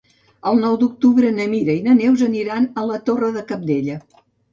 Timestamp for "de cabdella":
3.37-3.99